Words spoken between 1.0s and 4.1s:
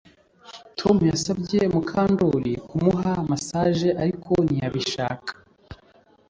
yasabye Mukandoli kumuha massage